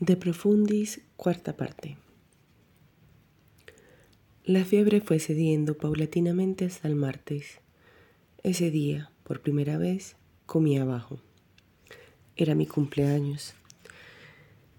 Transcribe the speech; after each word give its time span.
De 0.00 0.16
Profundis, 0.16 1.02
cuarta 1.18 1.58
parte. 1.58 1.98
La 4.46 4.64
fiebre 4.64 5.02
fue 5.02 5.18
cediendo 5.18 5.76
paulatinamente 5.76 6.64
hasta 6.64 6.88
el 6.88 6.94
martes. 6.94 7.60
Ese 8.42 8.70
día, 8.70 9.10
por 9.24 9.42
primera 9.42 9.76
vez, 9.76 10.16
comí 10.46 10.78
abajo. 10.78 11.20
Era 12.34 12.54
mi 12.54 12.66
cumpleaños. 12.66 13.52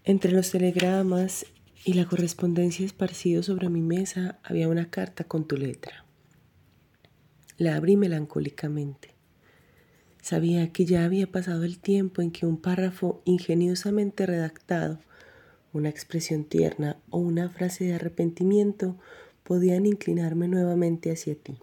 Entre 0.05 0.31
los 0.31 0.49
telegramas 0.49 1.45
y 1.85 1.93
la 1.93 2.05
correspondencia 2.05 2.83
esparcidos 2.83 3.45
sobre 3.45 3.69
mi 3.69 3.81
mesa 3.81 4.39
había 4.41 4.69
una 4.69 4.89
carta 4.89 5.23
con 5.25 5.47
tu 5.47 5.55
letra. 5.55 6.03
La 7.59 7.75
abrí 7.75 7.95
melancólicamente. 7.95 9.13
Sabía 10.19 10.73
que 10.73 10.85
ya 10.85 11.05
había 11.05 11.31
pasado 11.31 11.63
el 11.63 11.77
tiempo 11.77 12.23
en 12.23 12.31
que 12.31 12.47
un 12.47 12.57
párrafo 12.57 13.21
ingeniosamente 13.25 14.25
redactado 14.25 14.97
una 15.73 15.89
expresión 15.89 16.43
tierna 16.43 16.97
o 17.09 17.17
una 17.17 17.49
frase 17.49 17.85
de 17.85 17.93
arrepentimiento 17.93 18.97
podían 19.43 19.85
inclinarme 19.85 20.47
nuevamente 20.47 21.11
hacia 21.11 21.35
ti. 21.35 21.57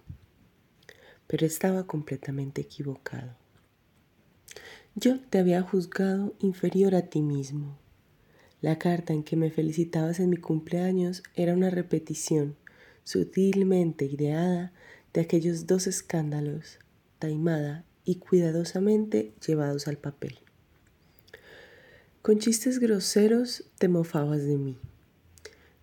Pero 1.27 1.47
estaba 1.47 1.87
completamente 1.87 2.61
equivocado. 2.63 3.37
Yo 4.95 5.21
te 5.21 5.39
había 5.39 5.63
juzgado 5.63 6.35
inferior 6.41 6.95
a 6.95 7.02
ti 7.02 7.23
mismo. 7.23 7.79
La 8.61 8.79
carta 8.79 9.13
en 9.13 9.23
que 9.23 9.37
me 9.37 9.51
felicitabas 9.51 10.19
en 10.19 10.30
mi 10.30 10.38
cumpleaños 10.38 11.23
era 11.35 11.55
una 11.55 11.71
repetición, 11.71 12.57
sutilmente 13.05 14.07
ideada, 14.07 14.73
de 15.13 15.21
aquellos 15.21 15.66
dos 15.66 15.87
escándalos, 15.87 16.79
taimada 17.19 17.85
y 18.05 18.16
cuidadosamente 18.16 19.33
llevados 19.47 19.87
al 19.87 19.99
papel. 19.99 20.38
Con 22.28 22.41
chistes 22.41 22.78
groseros 22.78 23.64
te 23.78 23.88
mofabas 23.88 24.45
de 24.45 24.59
mí. 24.59 24.77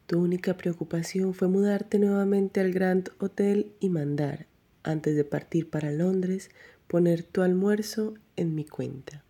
Tu 0.05 0.21
única 0.21 0.55
preocupación 0.55 1.33
fue 1.33 1.47
mudarte 1.47 1.97
nuevamente 1.97 2.59
al 2.59 2.71
Grand 2.71 3.09
Hotel 3.17 3.71
y 3.79 3.89
mandar, 3.89 4.45
antes 4.83 5.15
de 5.15 5.23
partir 5.23 5.71
para 5.71 5.91
Londres, 5.91 6.51
poner 6.85 7.23
tu 7.23 7.41
almuerzo 7.41 8.13
en 8.35 8.53
mi 8.53 8.63
cuenta. 8.63 9.23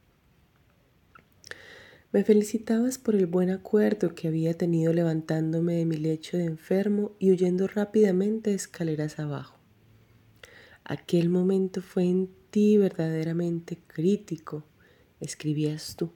Me 2.11 2.25
felicitabas 2.25 2.97
por 2.97 3.16
el 3.16 3.27
buen 3.27 3.50
acuerdo 3.50 4.13
que 4.13 4.27
había 4.27 4.53
tenido 4.53 4.91
levantándome 4.91 5.75
de 5.75 5.85
mi 5.85 5.95
lecho 5.95 6.35
de 6.35 6.44
enfermo 6.44 7.13
y 7.17 7.31
huyendo 7.31 7.66
rápidamente 7.67 8.53
escaleras 8.53 9.19
abajo. 9.19 9.57
Aquel 10.83 11.29
momento 11.29 11.81
fue 11.81 12.03
en 12.03 12.29
ti 12.50 12.77
verdaderamente 12.77 13.79
crítico, 13.88 14.66
escribías 15.22 15.95
tú 15.95 16.11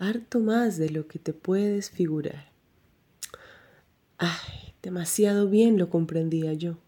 harto 0.00 0.40
más 0.40 0.78
de 0.78 0.88
lo 0.88 1.06
que 1.06 1.18
te 1.18 1.34
puedes 1.34 1.90
figurar. 1.90 2.50
Ay, 4.16 4.74
demasiado 4.82 5.48
bien 5.48 5.76
lo 5.78 5.90
comprendía 5.90 6.54
yo. 6.54 6.78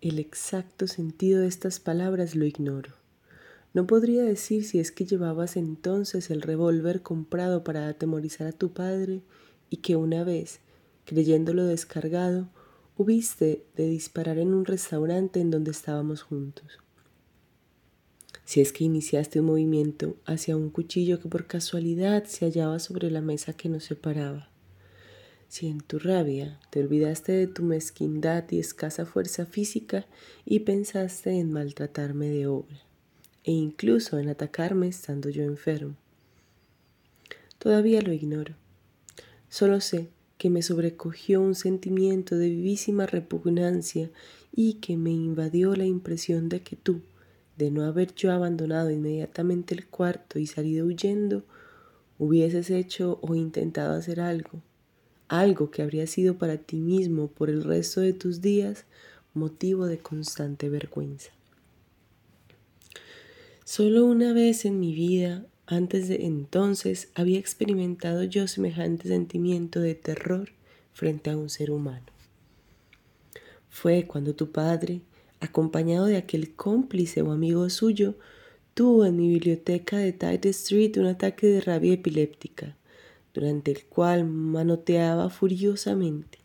El 0.00 0.20
exacto 0.20 0.86
sentido 0.86 1.40
de 1.40 1.48
estas 1.48 1.80
palabras 1.80 2.36
lo 2.36 2.44
ignoro. 2.44 2.92
No 3.74 3.88
podría 3.88 4.22
decir 4.22 4.64
si 4.64 4.78
es 4.78 4.92
que 4.92 5.04
llevabas 5.04 5.56
entonces 5.56 6.30
el 6.30 6.40
revólver 6.40 7.02
comprado 7.02 7.64
para 7.64 7.88
atemorizar 7.88 8.46
a 8.46 8.52
tu 8.52 8.72
padre 8.72 9.22
y 9.68 9.78
que 9.78 9.96
una 9.96 10.22
vez, 10.22 10.60
creyéndolo 11.06 11.64
descargado, 11.64 12.48
hubiste 12.96 13.64
de 13.76 13.88
disparar 13.88 14.38
en 14.38 14.54
un 14.54 14.64
restaurante 14.64 15.40
en 15.40 15.50
donde 15.50 15.72
estábamos 15.72 16.22
juntos 16.22 16.78
si 18.48 18.62
es 18.62 18.72
que 18.72 18.82
iniciaste 18.82 19.40
un 19.40 19.46
movimiento 19.46 20.16
hacia 20.24 20.56
un 20.56 20.70
cuchillo 20.70 21.20
que 21.20 21.28
por 21.28 21.46
casualidad 21.46 22.24
se 22.24 22.46
hallaba 22.46 22.78
sobre 22.78 23.10
la 23.10 23.20
mesa 23.20 23.52
que 23.52 23.68
nos 23.68 23.84
separaba. 23.84 24.48
Si 25.48 25.66
en 25.66 25.82
tu 25.82 25.98
rabia 25.98 26.58
te 26.70 26.80
olvidaste 26.80 27.32
de 27.32 27.46
tu 27.46 27.62
mezquindad 27.62 28.50
y 28.50 28.58
escasa 28.58 29.04
fuerza 29.04 29.44
física 29.44 30.06
y 30.46 30.60
pensaste 30.60 31.38
en 31.38 31.52
maltratarme 31.52 32.30
de 32.30 32.46
obra, 32.46 32.80
e 33.44 33.52
incluso 33.52 34.18
en 34.18 34.30
atacarme 34.30 34.88
estando 34.88 35.28
yo 35.28 35.42
enfermo. 35.42 35.96
Todavía 37.58 38.00
lo 38.00 38.14
ignoro. 38.14 38.54
Solo 39.50 39.82
sé 39.82 40.08
que 40.38 40.48
me 40.48 40.62
sobrecogió 40.62 41.42
un 41.42 41.54
sentimiento 41.54 42.38
de 42.38 42.48
vivísima 42.48 43.04
repugnancia 43.04 44.08
y 44.56 44.74
que 44.80 44.96
me 44.96 45.10
invadió 45.10 45.76
la 45.76 45.84
impresión 45.84 46.48
de 46.48 46.62
que 46.62 46.76
tú, 46.76 47.02
de 47.58 47.72
no 47.72 47.84
haber 47.84 48.14
yo 48.14 48.32
abandonado 48.32 48.90
inmediatamente 48.90 49.74
el 49.74 49.86
cuarto 49.86 50.38
y 50.38 50.46
salido 50.46 50.86
huyendo, 50.86 51.42
hubieses 52.16 52.70
hecho 52.70 53.18
o 53.20 53.34
intentado 53.34 53.94
hacer 53.94 54.20
algo, 54.20 54.62
algo 55.26 55.70
que 55.70 55.82
habría 55.82 56.06
sido 56.06 56.38
para 56.38 56.56
ti 56.56 56.76
mismo 56.76 57.26
por 57.26 57.50
el 57.50 57.64
resto 57.64 58.00
de 58.00 58.12
tus 58.12 58.40
días 58.40 58.86
motivo 59.34 59.86
de 59.86 59.98
constante 59.98 60.68
vergüenza. 60.68 61.30
Solo 63.64 64.06
una 64.06 64.32
vez 64.32 64.64
en 64.64 64.80
mi 64.80 64.94
vida, 64.94 65.44
antes 65.66 66.08
de 66.08 66.24
entonces, 66.24 67.10
había 67.14 67.38
experimentado 67.38 68.22
yo 68.22 68.48
semejante 68.48 69.08
sentimiento 69.08 69.80
de 69.80 69.94
terror 69.94 70.50
frente 70.94 71.30
a 71.30 71.36
un 71.36 71.50
ser 71.50 71.70
humano. 71.70 72.06
Fue 73.68 74.06
cuando 74.06 74.34
tu 74.34 74.50
padre, 74.50 75.02
acompañado 75.40 76.06
de 76.06 76.16
aquel 76.16 76.54
cómplice 76.54 77.22
o 77.22 77.32
amigo 77.32 77.68
suyo, 77.70 78.16
tuvo 78.74 79.04
en 79.04 79.16
mi 79.16 79.28
biblioteca 79.28 79.98
de 79.98 80.12
Tide 80.12 80.50
Street 80.50 80.96
un 80.98 81.06
ataque 81.06 81.46
de 81.46 81.60
rabia 81.60 81.94
epiléptica, 81.94 82.76
durante 83.34 83.70
el 83.70 83.84
cual 83.86 84.24
manoteaba 84.24 85.30
furiosamente, 85.30 86.38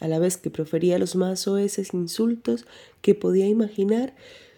a 0.00 0.08
la 0.08 0.18
vez 0.18 0.36
que 0.36 0.50
profería 0.50 0.98
los 0.98 1.16
más 1.16 1.40
soeces 1.40 1.94
insultos 1.94 2.66
que 3.00 3.14
podía 3.14 3.46
imaginar 3.46 4.14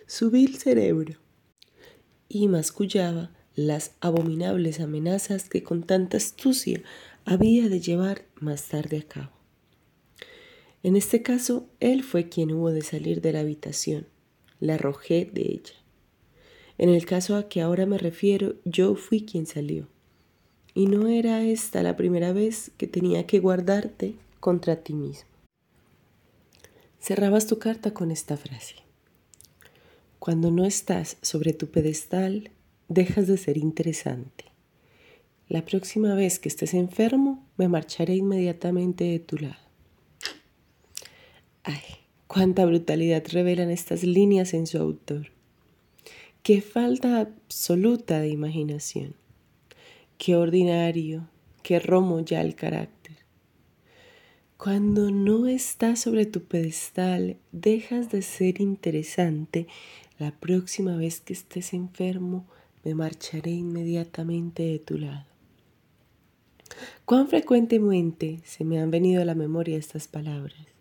su 0.07 0.31
vil 0.31 0.57
cerebro, 0.57 1.19
y 2.29 2.49
mascullaba 2.49 3.31
las 3.55 3.93
abominables 4.01 4.81
amenazas 4.81 5.49
que 5.49 5.63
con 5.63 5.83
tanta 5.83 6.19
astucia 6.19 6.83
había 7.25 7.69
de 7.69 7.81
llevar 7.81 8.27
más 8.37 8.69
tarde 8.69 8.99
a 8.99 9.03
cabo. 9.03 9.46
En 10.87 10.95
este 10.95 11.21
caso, 11.21 11.67
él 11.81 12.05
fue 12.05 12.29
quien 12.29 12.53
hubo 12.53 12.71
de 12.71 12.81
salir 12.81 13.21
de 13.21 13.33
la 13.33 13.41
habitación. 13.41 14.07
La 14.61 14.75
arrojé 14.75 15.29
de 15.35 15.43
ella. 15.43 15.75
En 16.79 16.91
el 16.91 17.05
caso 17.07 17.35
a 17.35 17.49
que 17.49 17.61
ahora 17.61 17.87
me 17.87 17.99
refiero, 17.99 18.55
yo 18.65 18.95
fui 18.95 19.23
quien 19.23 19.47
salió. 19.47 19.89
Y 20.75 20.87
no 20.87 21.09
era 21.09 21.43
esta 21.43 21.83
la 21.83 21.97
primera 21.97 22.33
vez 22.33 22.71
que 22.77 22.87
tenía 22.87 23.27
que 23.27 23.41
guardarte 23.41 24.15
contra 24.39 24.77
ti 24.77 24.95
mismo. 24.95 25.29
Cerrabas 27.01 27.49
tu 27.49 27.59
carta 27.59 27.93
con 27.93 28.13
esta 28.13 28.37
frase. 28.37 28.77
Cuando 30.21 30.53
no 30.53 30.65
estás 30.65 31.17
sobre 31.21 31.53
tu 31.53 31.67
pedestal, 31.67 32.53
dejas 32.87 33.27
de 33.27 33.39
ser 33.39 33.57
interesante. 33.57 34.45
La 35.49 35.65
próxima 35.65 36.15
vez 36.15 36.39
que 36.39 36.49
estés 36.49 36.75
enfermo, 36.75 37.45
me 37.57 37.67
marcharé 37.67 38.15
inmediatamente 38.15 39.03
de 39.03 39.19
tu 39.19 39.37
lado. 39.39 39.66
Ay, 41.69 41.83
cuánta 42.29 42.65
brutalidad 42.65 43.25
revelan 43.33 43.73
estas 43.73 44.05
líneas 44.05 44.55
en 44.55 44.69
su 44.69 44.79
autor. 44.79 45.33
Qué 46.45 46.61
falta 46.61 47.19
absoluta 47.19 48.21
de 48.21 48.29
imaginación. 48.29 49.17
Qué 50.17 50.37
ordinario, 50.37 51.29
qué 51.65 51.81
romo 51.81 52.21
ya 52.21 52.41
el 52.41 52.55
carácter. 52.55 53.17
Cuando 54.57 55.11
no 55.11 55.49
estás 55.49 55.99
sobre 55.99 56.25
tu 56.25 56.45
pedestal, 56.45 57.37
dejas 57.51 58.13
de 58.13 58.23
ser 58.23 58.61
interesante. 58.61 59.67
La 60.21 60.31
próxima 60.31 60.97
vez 60.97 61.21
que 61.21 61.33
estés 61.33 61.73
enfermo, 61.73 62.47
me 62.85 62.95
marcharé 62.95 63.51
inmediatamente 63.51 64.63
de 64.63 64.79
tu 64.79 64.99
lado. 64.99 65.27
Cuán 67.05 67.27
frecuentemente 67.27 68.39
se 68.45 68.65
me 68.65 68.79
han 68.79 68.93
venido 68.93 69.21
a 69.21 69.25
la 69.25 69.35
memoria 69.35 69.77
estas 69.77 70.07
palabras 70.07 70.76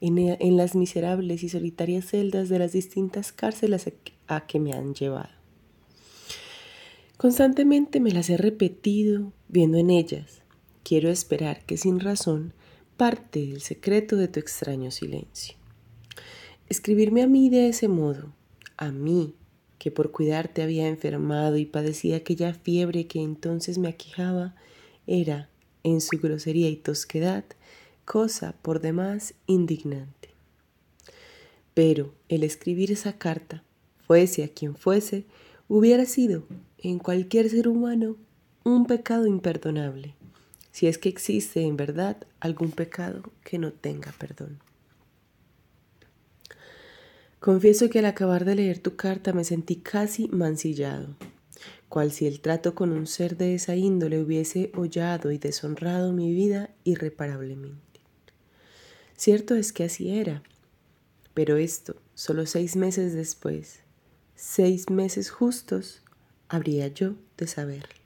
en, 0.00 0.56
las 0.56 0.74
miserables 0.74 1.42
y 1.42 1.48
solitarias 1.48 2.06
celdas 2.06 2.48
de 2.48 2.58
las 2.58 2.72
distintas 2.72 3.32
cárceles 3.32 3.90
a 4.26 4.46
que 4.46 4.60
me 4.60 4.72
han 4.72 4.94
llevado. 4.94 5.30
Constantemente 7.16 7.98
me 7.98 8.12
las 8.12 8.30
he 8.30 8.36
repetido 8.36 9.32
viendo 9.48 9.76
en 9.78 9.90
ellas. 9.90 10.42
Quiero 10.84 11.10
esperar 11.10 11.64
que 11.64 11.76
sin 11.76 11.98
razón 11.98 12.52
parte 12.96 13.40
del 13.40 13.60
secreto 13.60 14.16
de 14.16 14.28
tu 14.28 14.38
extraño 14.38 14.90
silencio. 14.90 15.56
Escribirme 16.68 17.22
a 17.22 17.26
mí 17.26 17.50
de 17.50 17.68
ese 17.68 17.88
modo, 17.88 18.32
a 18.76 18.92
mí, 18.92 19.34
que 19.78 19.90
por 19.90 20.12
cuidarte 20.12 20.62
había 20.62 20.88
enfermado 20.88 21.56
y 21.56 21.64
padecía 21.64 22.16
aquella 22.16 22.54
fiebre 22.54 23.06
que 23.06 23.20
entonces 23.20 23.78
me 23.78 23.88
aquejaba, 23.88 24.54
era, 25.06 25.48
en 25.82 26.00
su 26.00 26.18
grosería 26.18 26.68
y 26.68 26.76
tosquedad, 26.76 27.44
cosa 28.08 28.54
por 28.62 28.80
demás 28.80 29.34
indignante. 29.46 30.30
Pero 31.74 32.14
el 32.30 32.42
escribir 32.42 32.90
esa 32.90 33.18
carta, 33.18 33.62
fuese 34.06 34.44
a 34.44 34.48
quien 34.48 34.76
fuese, 34.76 35.26
hubiera 35.68 36.06
sido, 36.06 36.44
en 36.78 37.00
cualquier 37.00 37.50
ser 37.50 37.68
humano, 37.68 38.16
un 38.64 38.86
pecado 38.86 39.26
imperdonable, 39.26 40.14
si 40.72 40.86
es 40.86 40.96
que 40.96 41.10
existe 41.10 41.60
en 41.60 41.76
verdad 41.76 42.16
algún 42.40 42.70
pecado 42.70 43.30
que 43.44 43.58
no 43.58 43.72
tenga 43.72 44.12
perdón. 44.12 44.58
Confieso 47.40 47.90
que 47.90 47.98
al 47.98 48.06
acabar 48.06 48.46
de 48.46 48.54
leer 48.54 48.78
tu 48.78 48.96
carta 48.96 49.34
me 49.34 49.44
sentí 49.44 49.76
casi 49.76 50.28
mancillado, 50.28 51.14
cual 51.90 52.10
si 52.10 52.26
el 52.26 52.40
trato 52.40 52.74
con 52.74 52.90
un 52.90 53.06
ser 53.06 53.36
de 53.36 53.54
esa 53.54 53.76
índole 53.76 54.18
hubiese 54.18 54.72
hollado 54.74 55.30
y 55.30 55.36
deshonrado 55.36 56.14
mi 56.14 56.32
vida 56.32 56.70
irreparablemente. 56.84 57.87
Cierto 59.18 59.56
es 59.56 59.72
que 59.72 59.82
así 59.82 60.16
era, 60.16 60.44
pero 61.34 61.56
esto, 61.56 61.96
solo 62.14 62.46
seis 62.46 62.76
meses 62.76 63.14
después, 63.14 63.80
seis 64.36 64.90
meses 64.90 65.32
justos, 65.32 66.02
habría 66.48 66.86
yo 66.86 67.14
de 67.36 67.48
saberlo. 67.48 67.98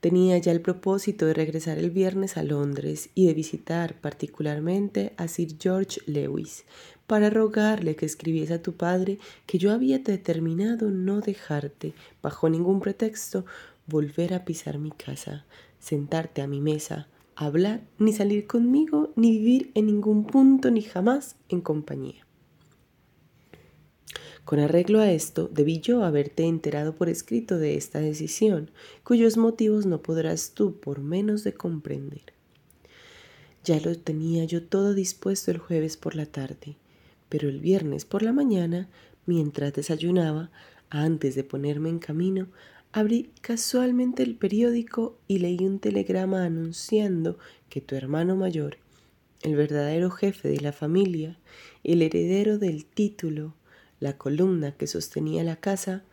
Tenía 0.00 0.36
ya 0.38 0.50
el 0.50 0.60
propósito 0.60 1.26
de 1.26 1.34
regresar 1.34 1.78
el 1.78 1.92
viernes 1.92 2.36
a 2.36 2.42
Londres 2.42 3.10
y 3.14 3.28
de 3.28 3.34
visitar 3.34 4.00
particularmente 4.00 5.12
a 5.16 5.28
Sir 5.28 5.54
George 5.60 6.00
Lewis 6.06 6.64
para 7.06 7.30
rogarle 7.30 7.94
que 7.94 8.06
escribiese 8.06 8.54
a 8.54 8.62
tu 8.62 8.72
padre 8.72 9.20
que 9.46 9.58
yo 9.58 9.70
había 9.70 10.00
determinado 10.00 10.90
no 10.90 11.20
dejarte, 11.20 11.94
bajo 12.20 12.48
ningún 12.50 12.80
pretexto, 12.80 13.46
volver 13.86 14.34
a 14.34 14.44
pisar 14.44 14.78
mi 14.78 14.90
casa, 14.90 15.44
sentarte 15.78 16.42
a 16.42 16.48
mi 16.48 16.60
mesa, 16.60 17.06
hablar, 17.46 17.82
ni 17.98 18.12
salir 18.12 18.46
conmigo, 18.46 19.12
ni 19.16 19.30
vivir 19.38 19.70
en 19.74 19.86
ningún 19.86 20.26
punto, 20.26 20.70
ni 20.70 20.82
jamás 20.82 21.36
en 21.48 21.60
compañía. 21.60 22.26
Con 24.44 24.58
arreglo 24.58 25.00
a 25.00 25.10
esto, 25.10 25.48
debí 25.52 25.80
yo 25.80 26.02
haberte 26.04 26.44
enterado 26.44 26.94
por 26.94 27.08
escrito 27.08 27.58
de 27.58 27.76
esta 27.76 28.00
decisión, 28.00 28.70
cuyos 29.04 29.36
motivos 29.36 29.86
no 29.86 30.02
podrás 30.02 30.52
tú 30.54 30.80
por 30.80 31.00
menos 31.00 31.44
de 31.44 31.54
comprender. 31.54 32.34
Ya 33.64 33.78
lo 33.80 33.96
tenía 33.96 34.44
yo 34.44 34.62
todo 34.64 34.94
dispuesto 34.94 35.50
el 35.50 35.58
jueves 35.58 35.96
por 35.96 36.16
la 36.16 36.26
tarde, 36.26 36.76
pero 37.28 37.48
el 37.48 37.60
viernes 37.60 38.04
por 38.04 38.22
la 38.22 38.32
mañana, 38.32 38.88
mientras 39.26 39.72
desayunaba, 39.72 40.50
antes 40.88 41.36
de 41.36 41.44
ponerme 41.44 41.88
en 41.88 42.00
camino, 42.00 42.48
abrí 42.92 43.30
casualmente 43.40 44.22
el 44.22 44.34
periódico 44.34 45.18
y 45.28 45.38
leí 45.38 45.58
un 45.60 45.78
telegrama 45.78 46.44
anunciando 46.44 47.38
que 47.68 47.80
tu 47.80 47.94
hermano 47.94 48.36
mayor, 48.36 48.78
el 49.42 49.54
verdadero 49.56 50.10
jefe 50.10 50.48
de 50.48 50.60
la 50.60 50.72
familia, 50.72 51.38
el 51.84 52.02
heredero 52.02 52.58
del 52.58 52.84
título, 52.84 53.54
la 54.00 54.16
columna 54.16 54.72
que 54.72 54.86
sostenía 54.86 55.44
la 55.44 55.56
casa, 55.56 56.04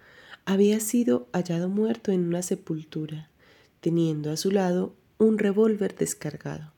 había 0.46 0.80
sido 0.80 1.28
hallado 1.34 1.68
muerto 1.68 2.12
en 2.12 2.26
una 2.26 2.42
sepultura, 2.42 3.30
teniendo 3.82 4.32
a 4.32 4.38
su 4.38 4.52
lado 4.52 4.94
un 5.18 5.38
revólver 5.38 5.96
descargado. 5.96 6.72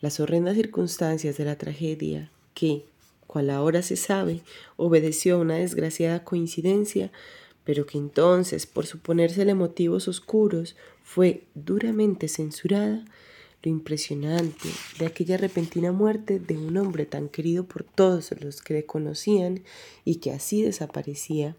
Las 0.00 0.18
horrendas 0.18 0.56
circunstancias 0.56 1.36
de 1.36 1.44
la 1.44 1.56
tragedia, 1.56 2.32
que, 2.54 2.86
cual 3.26 3.50
ahora 3.50 3.82
se 3.82 3.96
sabe, 3.96 4.42
obedeció 4.76 5.36
a 5.36 5.38
una 5.38 5.54
desgraciada 5.56 6.24
coincidencia, 6.24 7.12
pero 7.64 7.86
que 7.86 7.98
entonces, 7.98 8.66
por 8.66 8.86
suponérsele 8.86 9.54
motivos 9.54 10.08
oscuros, 10.08 10.76
fue 11.02 11.44
duramente 11.54 12.28
censurada, 12.28 13.04
lo 13.62 13.70
impresionante 13.70 14.68
de 14.98 15.06
aquella 15.06 15.36
repentina 15.36 15.92
muerte 15.92 16.40
de 16.40 16.58
un 16.58 16.76
hombre 16.76 17.06
tan 17.06 17.28
querido 17.28 17.64
por 17.64 17.84
todos 17.84 18.32
los 18.40 18.60
que 18.60 18.74
le 18.74 18.86
conocían 18.86 19.62
y 20.04 20.16
que 20.16 20.32
así 20.32 20.62
desaparecía, 20.62 21.56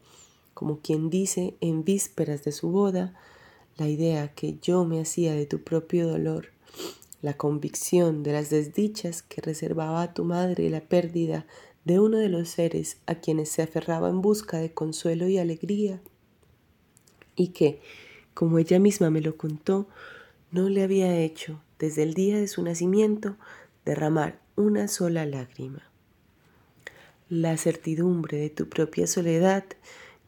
como 0.53 0.79
quien 0.79 1.09
dice 1.09 1.55
en 1.61 1.85
vísperas 1.85 2.43
de 2.43 2.51
su 2.51 2.69
boda, 2.69 3.13
la 3.77 3.87
idea 3.87 4.27
que 4.33 4.57
yo 4.61 4.85
me 4.85 4.99
hacía 4.99 5.33
de 5.33 5.45
tu 5.45 5.63
propio 5.63 6.07
dolor, 6.07 6.47
la 7.21 7.37
convicción 7.37 8.21
de 8.21 8.33
las 8.33 8.49
desdichas 8.49 9.23
que 9.23 9.41
reservaba 9.41 10.01
a 10.03 10.13
tu 10.13 10.25
madre 10.25 10.69
la 10.69 10.81
pérdida 10.81 11.45
de 11.85 11.99
uno 11.99 12.17
de 12.17 12.29
los 12.29 12.49
seres 12.49 12.97
a 13.05 13.15
quienes 13.15 13.49
se 13.49 13.61
aferraba 13.61 14.09
en 14.09 14.21
busca 14.21 14.57
de 14.57 14.73
consuelo 14.73 15.27
y 15.27 15.37
alegría, 15.37 16.01
y 17.35 17.49
que, 17.49 17.81
como 18.33 18.59
ella 18.59 18.79
misma 18.79 19.09
me 19.09 19.21
lo 19.21 19.37
contó, 19.37 19.87
no 20.51 20.69
le 20.69 20.83
había 20.83 21.17
hecho 21.19 21.61
desde 21.79 22.03
el 22.03 22.13
día 22.13 22.37
de 22.37 22.47
su 22.47 22.63
nacimiento, 22.63 23.35
derramar 23.85 24.39
una 24.55 24.87
sola 24.87 25.25
lágrima. 25.25 25.83
La 27.27 27.57
certidumbre 27.57 28.37
de 28.37 28.49
tu 28.49 28.69
propia 28.69 29.07
soledad, 29.07 29.65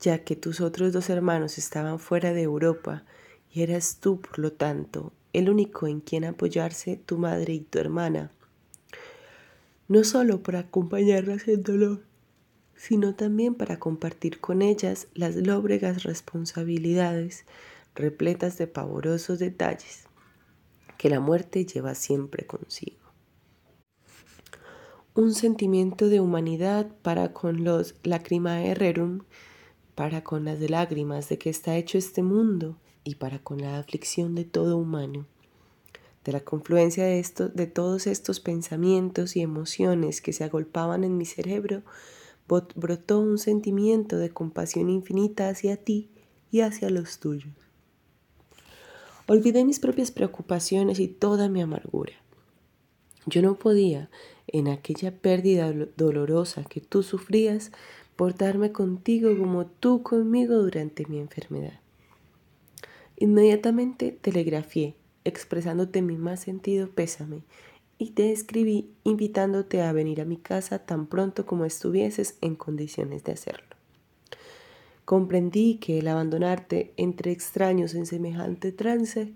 ya 0.01 0.23
que 0.23 0.35
tus 0.35 0.59
otros 0.61 0.91
dos 0.91 1.09
hermanos 1.09 1.57
estaban 1.57 1.99
fuera 1.99 2.33
de 2.33 2.41
Europa 2.41 3.03
y 3.53 3.61
eras 3.61 3.99
tú, 4.01 4.19
por 4.19 4.39
lo 4.39 4.51
tanto, 4.51 5.13
el 5.31 5.49
único 5.49 5.87
en 5.87 6.01
quien 6.01 6.25
apoyarse 6.25 6.97
tu 6.97 7.17
madre 7.17 7.53
y 7.53 7.59
tu 7.59 7.79
hermana, 7.79 8.31
no 9.87 10.03
solo 10.03 10.41
para 10.41 10.59
acompañarlas 10.59 11.47
en 11.47 11.63
dolor, 11.63 12.03
sino 12.75 13.15
también 13.15 13.55
para 13.55 13.79
compartir 13.79 14.39
con 14.39 14.61
ellas 14.61 15.07
las 15.13 15.35
lóbregas 15.35 16.03
responsabilidades 16.03 17.45
repletas 17.95 18.57
de 18.57 18.67
pavorosos 18.67 19.39
detalles 19.39 20.05
que 20.97 21.09
la 21.09 21.19
muerte 21.19 21.65
lleva 21.65 21.95
siempre 21.95 22.45
consigo. 22.45 22.97
Un 25.13 25.33
sentimiento 25.33 26.09
de 26.09 26.19
humanidad 26.19 26.87
para 27.01 27.31
con 27.31 27.63
los 27.63 27.95
lacrimae 28.03 28.73
rerum, 28.75 29.21
para 29.95 30.23
con 30.23 30.43
las 30.43 30.59
lágrimas 30.59 31.29
de 31.29 31.37
que 31.37 31.49
está 31.49 31.77
hecho 31.77 31.97
este 31.97 32.21
mundo 32.21 32.77
y 33.03 33.15
para 33.15 33.39
con 33.39 33.59
la 33.59 33.77
aflicción 33.77 34.35
de 34.35 34.43
todo 34.43 34.77
humano. 34.77 35.25
De 36.25 36.31
la 36.31 36.41
confluencia 36.41 37.05
de, 37.05 37.19
esto, 37.19 37.49
de 37.49 37.67
todos 37.67 38.07
estos 38.07 38.39
pensamientos 38.39 39.35
y 39.35 39.41
emociones 39.41 40.21
que 40.21 40.33
se 40.33 40.43
agolpaban 40.43 41.03
en 41.03 41.17
mi 41.17 41.25
cerebro, 41.25 41.83
brotó 42.47 43.19
un 43.19 43.37
sentimiento 43.37 44.17
de 44.17 44.31
compasión 44.31 44.89
infinita 44.89 45.49
hacia 45.49 45.77
ti 45.77 46.09
y 46.51 46.61
hacia 46.61 46.89
los 46.89 47.19
tuyos. 47.19 47.53
Olvidé 49.27 49.65
mis 49.65 49.79
propias 49.79 50.11
preocupaciones 50.11 50.99
y 50.99 51.07
toda 51.07 51.47
mi 51.47 51.61
amargura. 51.61 52.13
Yo 53.27 53.41
no 53.41 53.55
podía, 53.55 54.09
en 54.47 54.67
aquella 54.67 55.11
pérdida 55.11 55.73
dolorosa 55.97 56.63
que 56.63 56.81
tú 56.81 57.01
sufrías, 57.01 57.71
portarme 58.15 58.71
contigo 58.71 59.35
como 59.37 59.65
tú 59.65 60.03
conmigo 60.03 60.55
durante 60.55 61.05
mi 61.07 61.19
enfermedad. 61.19 61.79
Inmediatamente 63.17 64.11
telegrafié, 64.11 64.95
expresándote 65.25 66.01
mi 66.01 66.17
más 66.17 66.39
sentido 66.39 66.89
pésame, 66.89 67.43
y 67.97 68.11
te 68.11 68.31
escribí 68.31 68.93
invitándote 69.03 69.81
a 69.81 69.91
venir 69.91 70.21
a 70.21 70.25
mi 70.25 70.37
casa 70.37 70.79
tan 70.79 71.07
pronto 71.07 71.45
como 71.45 71.65
estuvieses 71.65 72.37
en 72.41 72.55
condiciones 72.55 73.23
de 73.23 73.33
hacerlo. 73.33 73.75
Comprendí 75.05 75.75
que 75.77 75.99
el 75.99 76.07
abandonarte 76.07 76.93
entre 76.97 77.31
extraños 77.31 77.93
en 77.93 78.05
semejante 78.05 78.71
trance 78.71 79.33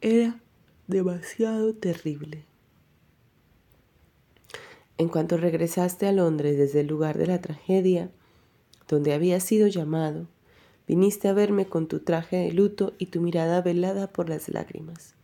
era 0.00 0.40
demasiado 0.86 1.74
terrible. 1.74 2.44
En 4.96 5.08
cuanto 5.08 5.36
regresaste 5.36 6.06
a 6.06 6.12
Londres 6.12 6.56
desde 6.56 6.80
el 6.80 6.86
lugar 6.86 7.18
de 7.18 7.26
la 7.26 7.40
tragedia, 7.40 8.10
donde 8.88 9.12
había 9.12 9.40
sido 9.40 9.66
llamado, 9.66 10.28
viniste 10.86 11.28
a 11.28 11.32
verme 11.32 11.66
con 11.66 11.88
tu 11.88 12.00
traje 12.00 12.36
de 12.36 12.52
luto 12.52 12.92
y 12.98 13.06
tu 13.06 13.20
mirada 13.20 13.60
velada 13.62 14.06
por 14.08 14.28
las 14.28 14.48
lágrimas. 14.48 15.14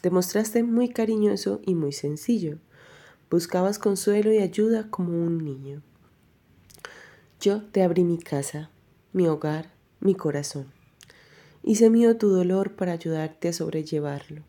Te 0.00 0.10
mostraste 0.10 0.62
muy 0.62 0.88
cariñoso 0.88 1.60
y 1.64 1.74
muy 1.74 1.92
sencillo. 1.92 2.58
Buscabas 3.30 3.78
consuelo 3.78 4.32
y 4.32 4.38
ayuda 4.38 4.88
como 4.90 5.12
un 5.12 5.44
niño. 5.44 5.82
Yo 7.40 7.62
te 7.62 7.82
abrí 7.82 8.04
mi 8.04 8.18
casa, 8.18 8.70
mi 9.12 9.26
hogar, 9.26 9.70
mi 10.00 10.14
corazón. 10.14 10.66
Hice 11.62 11.90
mío 11.90 12.16
tu 12.16 12.28
dolor 12.28 12.72
para 12.72 12.92
ayudarte 12.92 13.48
a 13.48 13.52
sobrellevarlo. 13.52 14.42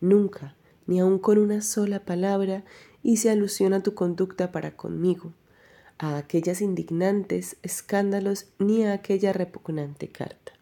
Nunca, 0.00 0.54
ni 0.86 1.00
aun 1.00 1.18
con 1.18 1.38
una 1.38 1.60
sola 1.60 2.04
palabra, 2.04 2.64
hice 3.02 3.30
alusión 3.30 3.74
a 3.74 3.82
tu 3.82 3.94
conducta 3.94 4.52
para 4.52 4.76
conmigo, 4.76 5.32
a 6.02 6.16
aquellas 6.16 6.62
indignantes 6.62 7.58
escándalos 7.62 8.46
ni 8.58 8.86
a 8.86 8.94
aquella 8.94 9.34
repugnante 9.34 10.08
carta. 10.08 10.52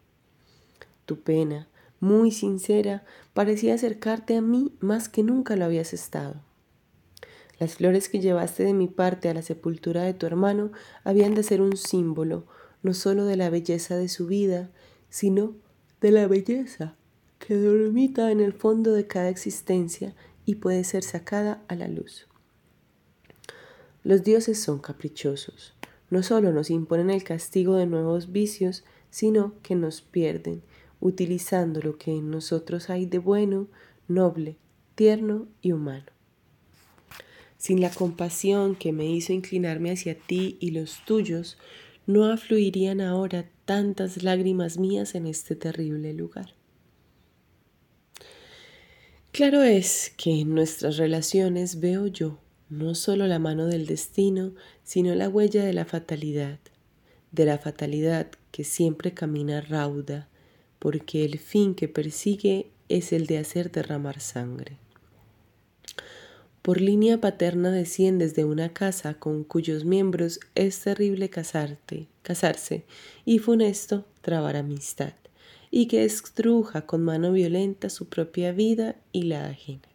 Tu 1.05 1.21
pena, 1.21 1.69
muy 2.01 2.31
sincera, 2.31 3.05
parecía 3.33 3.75
acercarte 3.75 4.35
a 4.35 4.41
mí 4.41 4.73
más 4.81 5.07
que 5.07 5.23
nunca 5.23 5.55
lo 5.55 5.63
habías 5.63 5.93
estado. 5.93 6.41
Las 7.57 7.75
flores 7.75 8.09
que 8.09 8.19
llevaste 8.19 8.63
de 8.63 8.73
mi 8.73 8.89
parte 8.89 9.29
a 9.29 9.33
la 9.33 9.41
sepultura 9.41 10.03
de 10.03 10.13
tu 10.13 10.25
hermano 10.25 10.71
habían 11.05 11.35
de 11.35 11.43
ser 11.43 11.61
un 11.61 11.77
símbolo 11.77 12.45
no 12.83 12.93
solo 12.93 13.23
de 13.23 13.37
la 13.37 13.49
belleza 13.49 13.95
de 13.95 14.09
su 14.09 14.27
vida, 14.27 14.69
sino 15.09 15.55
de 16.01 16.11
la 16.11 16.27
belleza 16.27 16.95
que 17.39 17.55
dormita 17.55 18.29
en 18.31 18.41
el 18.41 18.51
fondo 18.51 18.91
de 18.91 19.07
cada 19.07 19.29
existencia 19.29 20.15
y 20.45 20.55
puede 20.55 20.83
ser 20.83 21.03
sacada 21.03 21.63
a 21.69 21.75
la 21.75 21.87
luz. 21.87 22.28
Los 24.03 24.23
dioses 24.23 24.61
son 24.61 24.79
caprichosos. 24.79 25.73
No 26.09 26.23
solo 26.23 26.53
nos 26.53 26.69
imponen 26.69 27.09
el 27.09 27.23
castigo 27.23 27.75
de 27.75 27.85
nuevos 27.85 28.31
vicios, 28.31 28.83
sino 29.09 29.53
que 29.61 29.75
nos 29.75 30.01
pierden, 30.01 30.63
utilizando 30.99 31.81
lo 31.81 31.97
que 31.97 32.11
en 32.11 32.31
nosotros 32.31 32.89
hay 32.89 33.05
de 33.05 33.19
bueno, 33.19 33.67
noble, 34.07 34.57
tierno 34.95 35.47
y 35.61 35.73
humano. 35.73 36.05
Sin 37.57 37.81
la 37.81 37.89
compasión 37.89 38.75
que 38.75 38.93
me 38.93 39.05
hizo 39.05 39.33
inclinarme 39.33 39.91
hacia 39.91 40.17
ti 40.17 40.57
y 40.61 40.71
los 40.71 41.03
tuyos, 41.05 41.57
no 42.07 42.25
afluirían 42.31 43.01
ahora 43.01 43.49
tantas 43.65 44.23
lágrimas 44.23 44.77
mías 44.77 45.13
en 45.13 45.27
este 45.27 45.55
terrible 45.55 46.13
lugar. 46.13 46.55
Claro 49.31 49.61
es 49.61 50.11
que 50.17 50.39
en 50.41 50.55
nuestras 50.55 50.97
relaciones 50.97 51.79
veo 51.79 52.07
yo 52.07 52.39
no 52.69 52.95
solo 52.95 53.27
la 53.27 53.39
mano 53.39 53.65
del 53.65 53.85
destino, 53.85 54.53
sino 54.83 55.15
la 55.15 55.27
huella 55.27 55.63
de 55.63 55.73
la 55.73 55.85
fatalidad, 55.85 56.59
de 57.31 57.45
la 57.45 57.57
fatalidad 57.57 58.27
que 58.51 58.63
siempre 58.63 59.13
camina 59.13 59.61
rauda, 59.61 60.27
porque 60.77 61.25
el 61.25 61.39
fin 61.39 61.75
que 61.75 61.87
persigue 61.87 62.69
es 62.87 63.11
el 63.11 63.25
de 63.25 63.37
hacer 63.39 63.71
derramar 63.71 64.19
sangre. 64.19 64.77
Por 66.61 66.81
línea 66.81 67.19
paterna 67.19 67.71
desciendes 67.71 68.35
de 68.35 68.45
una 68.45 68.73
casa 68.73 69.15
con 69.15 69.43
cuyos 69.43 69.85
miembros 69.85 70.39
es 70.55 70.79
terrible 70.79 71.29
casarte, 71.29 72.07
casarse 72.21 72.85
y 73.25 73.39
funesto 73.39 74.05
trabar 74.21 74.55
amistad, 74.55 75.13
y 75.71 75.87
que 75.87 76.03
estruja 76.03 76.85
con 76.85 77.03
mano 77.03 77.31
violenta 77.31 77.89
su 77.89 78.09
propia 78.09 78.51
vida 78.51 78.95
y 79.11 79.23
la 79.23 79.47
ajena. 79.47 79.88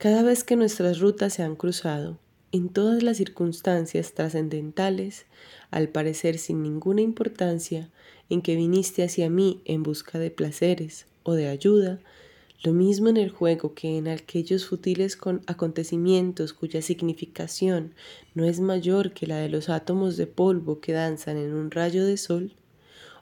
Cada 0.00 0.22
vez 0.22 0.44
que 0.44 0.56
nuestras 0.56 0.98
rutas 0.98 1.34
se 1.34 1.42
han 1.42 1.56
cruzado, 1.56 2.18
en 2.52 2.70
todas 2.70 3.02
las 3.02 3.18
circunstancias 3.18 4.14
trascendentales, 4.14 5.26
al 5.70 5.90
parecer 5.90 6.38
sin 6.38 6.62
ninguna 6.62 7.02
importancia, 7.02 7.90
en 8.30 8.40
que 8.40 8.56
viniste 8.56 9.02
hacia 9.02 9.28
mí 9.28 9.60
en 9.66 9.82
busca 9.82 10.18
de 10.18 10.30
placeres 10.30 11.04
o 11.22 11.34
de 11.34 11.48
ayuda, 11.48 12.00
lo 12.64 12.72
mismo 12.72 13.10
en 13.10 13.18
el 13.18 13.28
juego 13.28 13.74
que 13.74 13.98
en 13.98 14.08
aquellos 14.08 14.64
futiles 14.64 15.16
con 15.16 15.42
acontecimientos 15.46 16.54
cuya 16.54 16.80
significación 16.80 17.92
no 18.32 18.46
es 18.46 18.58
mayor 18.58 19.12
que 19.12 19.26
la 19.26 19.36
de 19.36 19.50
los 19.50 19.68
átomos 19.68 20.16
de 20.16 20.26
polvo 20.26 20.80
que 20.80 20.94
danzan 20.94 21.36
en 21.36 21.52
un 21.52 21.70
rayo 21.70 22.06
de 22.06 22.16
sol, 22.16 22.54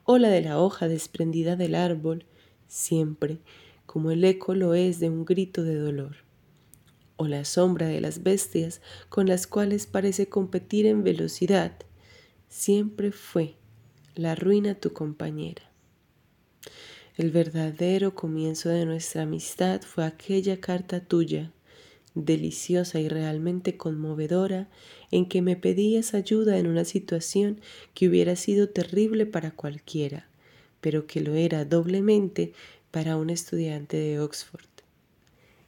o 0.04 0.16
la 0.16 0.28
de 0.28 0.42
la 0.42 0.60
hoja 0.60 0.86
desprendida 0.86 1.56
del 1.56 1.74
árbol, 1.74 2.24
siempre 2.68 3.40
como 3.84 4.12
el 4.12 4.22
eco 4.22 4.54
lo 4.54 4.74
es 4.74 5.00
de 5.00 5.10
un 5.10 5.24
grito 5.24 5.64
de 5.64 5.74
dolor 5.74 6.27
o 7.18 7.28
la 7.28 7.44
sombra 7.44 7.86
de 7.86 8.00
las 8.00 8.22
bestias 8.22 8.80
con 9.10 9.26
las 9.26 9.46
cuales 9.46 9.86
parece 9.86 10.28
competir 10.28 10.86
en 10.86 11.04
velocidad, 11.04 11.72
siempre 12.48 13.12
fue 13.12 13.56
la 14.14 14.34
ruina 14.34 14.74
tu 14.74 14.92
compañera. 14.92 15.62
El 17.16 17.32
verdadero 17.32 18.14
comienzo 18.14 18.68
de 18.68 18.86
nuestra 18.86 19.22
amistad 19.22 19.82
fue 19.82 20.04
aquella 20.04 20.60
carta 20.60 21.00
tuya, 21.00 21.52
deliciosa 22.14 23.00
y 23.00 23.08
realmente 23.08 23.76
conmovedora, 23.76 24.68
en 25.10 25.28
que 25.28 25.42
me 25.42 25.56
pedías 25.56 26.14
ayuda 26.14 26.58
en 26.58 26.68
una 26.68 26.84
situación 26.84 27.60
que 27.94 28.08
hubiera 28.08 28.36
sido 28.36 28.68
terrible 28.68 29.26
para 29.26 29.50
cualquiera, 29.50 30.28
pero 30.80 31.08
que 31.08 31.20
lo 31.20 31.34
era 31.34 31.64
doblemente 31.64 32.52
para 32.92 33.16
un 33.16 33.30
estudiante 33.30 33.96
de 33.96 34.20
Oxford. 34.20 34.67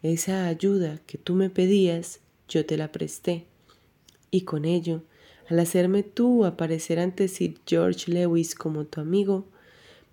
Esa 0.03 0.47
ayuda 0.47 0.99
que 1.07 1.19
tú 1.19 1.35
me 1.35 1.51
pedías, 1.51 2.21
yo 2.49 2.65
te 2.65 2.79
la 2.79 2.91
presté. 2.91 3.45
Y 4.31 4.43
con 4.43 4.65
ello, 4.65 5.03
al 5.51 5.59
hacerme 5.59 6.03
tú 6.03 6.47
aparecer 6.47 6.99
ante 6.99 7.29
Sir 7.29 7.59
George 7.67 8.11
Lewis 8.11 8.55
como 8.55 8.87
tu 8.87 9.03
amigo, 9.03 9.47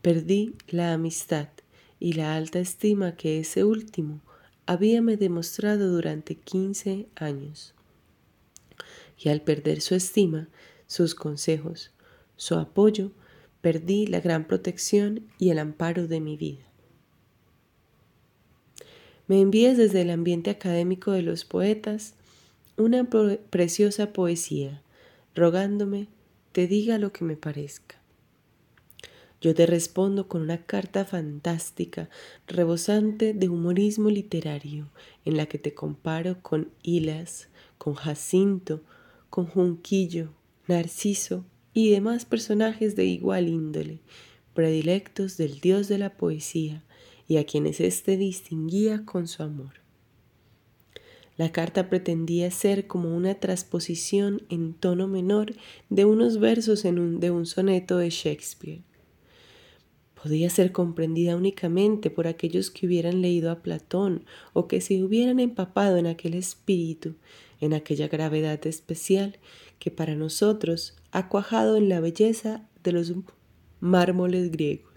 perdí 0.01 0.55
la 0.67 0.91
amistad 0.91 1.47
y 2.01 2.13
la 2.13 2.35
alta 2.35 2.59
estima 2.59 3.15
que 3.15 3.39
ese 3.39 3.63
último 3.63 4.19
habíame 4.65 5.15
demostrado 5.15 5.89
durante 5.89 6.35
15 6.35 7.07
años. 7.15 7.73
Y 9.17 9.29
al 9.29 9.41
perder 9.41 9.79
su 9.79 9.95
estima, 9.95 10.49
sus 10.85 11.15
consejos, 11.15 11.91
su 12.35 12.55
apoyo, 12.55 13.11
perdí 13.61 14.05
la 14.05 14.19
gran 14.19 14.47
protección 14.47 15.29
y 15.39 15.51
el 15.51 15.59
amparo 15.59 16.07
de 16.07 16.19
mi 16.19 16.35
vida 16.35 16.66
me 19.27 19.41
envíes 19.41 19.77
desde 19.77 20.01
el 20.01 20.09
ambiente 20.09 20.49
académico 20.49 21.11
de 21.11 21.21
los 21.21 21.45
poetas 21.45 22.15
una 22.77 23.09
preciosa 23.49 24.13
poesía, 24.13 24.81
rogándome 25.35 26.07
te 26.51 26.67
diga 26.67 26.97
lo 26.97 27.11
que 27.11 27.25
me 27.25 27.35
parezca. 27.35 28.01
Yo 29.39 29.53
te 29.53 29.67
respondo 29.67 30.27
con 30.27 30.41
una 30.41 30.65
carta 30.65 31.05
fantástica, 31.05 32.09
rebosante 32.47 33.33
de 33.33 33.49
humorismo 33.49 34.09
literario, 34.09 34.89
en 35.25 35.37
la 35.37 35.45
que 35.45 35.59
te 35.59 35.75
comparo 35.75 36.41
con 36.41 36.71
Hilas, 36.81 37.49
con 37.77 37.93
Jacinto, 37.93 38.81
con 39.29 39.45
Junquillo, 39.45 40.29
Narciso 40.67 41.45
y 41.73 41.91
demás 41.91 42.25
personajes 42.25 42.95
de 42.95 43.05
igual 43.05 43.47
índole, 43.47 43.99
predilectos 44.55 45.37
del 45.37 45.59
dios 45.59 45.87
de 45.87 45.99
la 45.99 46.17
poesía, 46.17 46.83
y 47.27 47.37
a 47.37 47.45
quienes 47.45 47.79
éste 47.81 48.17
distinguía 48.17 49.03
con 49.05 49.27
su 49.27 49.43
amor. 49.43 49.87
La 51.37 51.51
carta 51.51 51.87
pretendía 51.87 52.49
ser 52.49 52.87
como 52.87 53.15
una 53.15 53.35
transposición 53.35 54.41
en 54.49 54.73
tono 54.73 55.07
menor 55.07 55.53
de 55.89 56.05
unos 56.05 56.39
versos 56.39 56.83
un, 56.83 57.19
de 57.19 57.29
un 57.29 57.45
soneto 57.45 57.97
de 57.97 58.09
Shakespeare. 58.09 58.81
Podía 60.21 60.49
ser 60.49 60.71
comprendida 60.71 61.35
únicamente 61.35 62.09
por 62.09 62.25
aquellos 62.25 62.71
que 62.71 62.87
hubieran 62.87 63.21
leído 63.21 63.51
a 63.51 63.61
Platón 63.61 64.25
o 64.53 64.67
que 64.67 64.81
se 64.81 65.03
hubieran 65.03 65.39
empapado 65.39 65.97
en 65.97 66.07
aquel 66.07 66.33
espíritu, 66.33 67.15
en 67.61 67.75
aquella 67.75 68.07
gravedad 68.07 68.65
especial 68.65 69.37
que 69.77 69.91
para 69.91 70.15
nosotros 70.15 70.97
ha 71.11 71.29
cuajado 71.29 71.77
en 71.77 71.87
la 71.87 71.99
belleza 71.99 72.67
de 72.83 72.93
los 72.93 73.13
mármoles 73.79 74.51
griegos. 74.51 74.96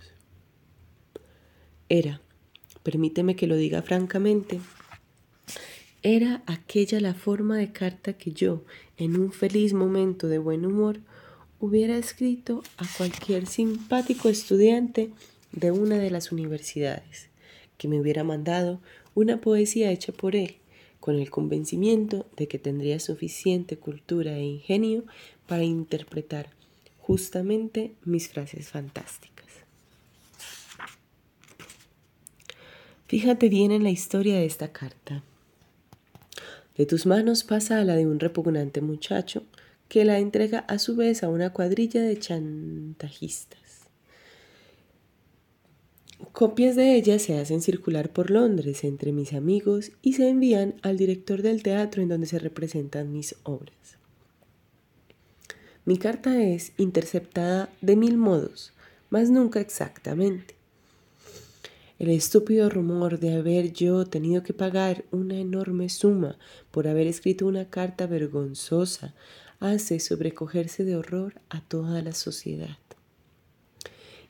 Era, 1.91 2.21
permíteme 2.85 3.35
que 3.35 3.49
lo 3.49 3.57
diga 3.57 3.83
francamente, 3.83 4.61
era 6.05 6.45
aquella 6.47 7.01
la 7.01 7.15
forma 7.15 7.59
de 7.59 7.73
carta 7.73 8.13
que 8.13 8.31
yo, 8.31 8.65
en 8.97 9.17
un 9.17 9.33
feliz 9.33 9.73
momento 9.73 10.29
de 10.29 10.39
buen 10.39 10.65
humor, 10.65 11.01
hubiera 11.59 11.99
escrito 11.99 12.63
a 12.77 12.87
cualquier 12.97 13.47
simpático 13.47 14.29
estudiante 14.29 15.11
de 15.51 15.73
una 15.73 15.99
de 15.99 16.13
las 16.13 16.31
universidades, 16.31 17.29
que 17.77 17.89
me 17.89 18.01
hubiera 18.01 18.23
mandado 18.23 18.81
una 19.17 19.41
poesía 19.41 19.91
hecha 19.91 20.13
por 20.13 20.37
él, 20.37 20.59
con 21.01 21.17
el 21.17 21.29
convencimiento 21.29 22.25
de 22.37 22.47
que 22.47 22.61
tendría 22.61 23.01
suficiente 23.01 23.79
cultura 23.79 24.37
e 24.39 24.45
ingenio 24.45 25.03
para 25.49 25.65
interpretar 25.65 26.51
justamente 27.01 27.95
mis 28.05 28.29
frases 28.29 28.69
fantásticas. 28.69 29.40
Fíjate 33.11 33.49
bien 33.49 33.73
en 33.73 33.83
la 33.83 33.91
historia 33.91 34.37
de 34.37 34.47
esta 34.47 34.69
carta. 34.69 35.25
De 36.77 36.87
tus 36.87 37.07
manos 37.07 37.43
pasa 37.43 37.81
a 37.81 37.85
la 37.85 37.97
de 37.97 38.07
un 38.07 38.21
repugnante 38.21 38.83
muchacho 38.83 39.43
que 39.89 40.05
la 40.05 40.21
entrega 40.21 40.61
a 40.61 40.79
su 40.79 40.95
vez 40.95 41.25
a 41.25 41.29
una 41.29 41.53
cuadrilla 41.53 42.03
de 42.03 42.17
chantajistas. 42.17 43.89
Copias 46.31 46.77
de 46.77 46.95
ella 46.95 47.19
se 47.19 47.37
hacen 47.37 47.63
circular 47.63 48.11
por 48.11 48.31
Londres 48.31 48.85
entre 48.85 49.11
mis 49.11 49.33
amigos 49.33 49.91
y 50.03 50.13
se 50.13 50.29
envían 50.29 50.77
al 50.83 50.97
director 50.97 51.43
del 51.43 51.65
teatro 51.65 52.03
en 52.03 52.11
donde 52.11 52.29
se 52.29 52.39
representan 52.39 53.11
mis 53.11 53.35
obras. 53.43 53.99
Mi 55.85 55.99
carta 55.99 56.41
es 56.41 56.75
interceptada 56.77 57.71
de 57.81 57.97
mil 57.97 58.17
modos, 58.17 58.73
mas 59.09 59.31
nunca 59.31 59.59
exactamente. 59.59 60.60
El 62.01 62.09
estúpido 62.09 62.71
rumor 62.71 63.19
de 63.19 63.35
haber 63.35 63.75
yo 63.75 64.07
tenido 64.07 64.43
que 64.43 64.55
pagar 64.55 65.05
una 65.11 65.39
enorme 65.39 65.91
suma 65.91 66.39
por 66.71 66.89
haber 66.89 67.07
escrito 67.07 67.47
una 67.47 67.69
carta 67.69 68.07
vergonzosa 68.07 69.15
hace 69.59 70.01
sobrecogerse 70.01 70.87
de 70.87 70.97
horror 70.97 71.35
a 71.51 71.61
toda 71.61 72.01
la 72.01 72.13
sociedad. 72.13 72.79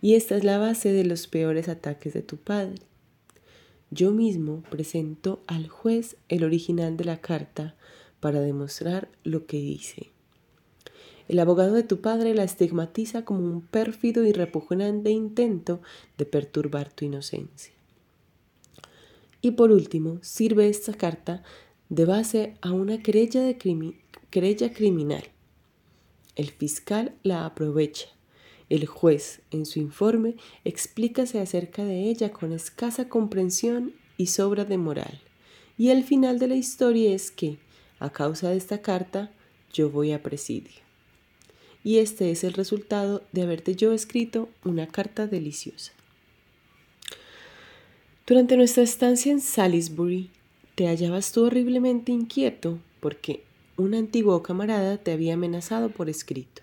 Y 0.03 0.15
esta 0.15 0.37
es 0.37 0.43
la 0.43 0.59
base 0.59 0.93
de 0.93 1.05
los 1.05 1.29
peores 1.29 1.69
ataques 1.69 2.13
de 2.13 2.23
tu 2.23 2.39
padre. 2.39 2.83
Yo 3.93 4.11
mismo 4.11 4.65
presento 4.69 5.41
al 5.47 5.69
juez 5.69 6.17
el 6.29 6.43
original 6.43 6.97
de 6.97 7.05
la 7.05 7.21
carta 7.21 7.77
para 8.19 8.41
demostrar 8.41 9.09
lo 9.23 9.47
que 9.47 9.59
dice. 9.59 10.11
El 11.31 11.39
abogado 11.39 11.75
de 11.75 11.85
tu 11.85 12.01
padre 12.01 12.35
la 12.35 12.43
estigmatiza 12.43 13.25
como 13.25 13.45
un 13.45 13.61
pérfido 13.61 14.27
y 14.27 14.33
repugnante 14.33 15.11
intento 15.11 15.81
de 16.19 16.27
perturbar 16.27 16.93
tu 16.93 17.05
inocencia. 17.05 17.73
Y 19.41 19.53
por 19.53 19.71
último, 19.71 20.19
sirve 20.23 20.69
esta 20.69 20.93
carta 20.93 21.45
de 21.89 22.05
base 22.05 22.57
a 22.63 22.73
una 22.73 23.01
querella, 23.01 23.57
criminal. 24.73 25.23
El 26.35 26.51
fiscal 26.51 27.15
la 27.23 27.47
aprovecha 27.47 28.09
El 28.69 28.87
juez, 28.87 29.43
en 29.53 29.67
su 29.67 29.79
informe, 29.79 30.35
explícase 30.65 31.39
acerca 31.39 31.85
de 31.85 32.11
ella 32.11 32.33
con 32.33 32.53
escasa 32.53 33.09
comprensión 33.09 33.93
y 34.17 34.27
sobra 34.27 34.65
de 34.65 34.79
moral. 34.79 35.21
Y 35.79 35.91
el 35.91 36.03
final 36.03 36.41
de 36.41 36.49
la 36.49 36.57
historia 36.57 37.15
es 37.15 37.31
que, 37.31 37.59
a 38.01 38.11
causa 38.11 38.51
de 38.51 38.57
esta 38.57 38.83
carta, 38.83 39.31
yo 39.73 39.91
voy 39.91 40.11
a 40.11 40.25
presidio. 40.25 40.90
Y 41.83 41.99
este 41.99 42.31
es 42.31 42.45
el 42.45 42.53
resultado 42.53 43.23
de 43.33 43.43
haberte 43.43 43.75
yo 43.75 43.93
escrito 43.93 44.49
una 44.65 44.87
carta 44.87 45.27
deliciosa. 45.27 45.93
Durante 48.27 48.57
nuestra 48.57 48.83
estancia 48.83 49.33
en 49.33 49.41
Salisbury, 49.41 50.31
te 50.75 50.87
hallabas 50.87 51.33
tú 51.33 51.47
horriblemente 51.47 52.13
inquieto 52.13 52.79
porque 53.01 53.45
un 53.77 53.95
antiguo 53.95 54.43
camarada 54.43 54.99
te 54.99 55.13
había 55.13 55.35
amenazado 55.35 55.91
por 55.91 56.11
escrito. 56.11 56.63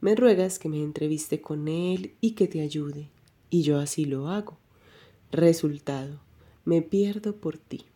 Me 0.00 0.16
ruegas 0.16 0.58
que 0.58 0.68
me 0.68 0.82
entreviste 0.82 1.40
con 1.40 1.68
él 1.68 2.14
y 2.20 2.32
que 2.32 2.48
te 2.48 2.60
ayude, 2.60 3.08
y 3.50 3.62
yo 3.62 3.78
así 3.78 4.04
lo 4.04 4.28
hago. 4.28 4.58
Resultado, 5.30 6.18
me 6.64 6.82
pierdo 6.82 7.36
por 7.36 7.56
ti. 7.56 7.86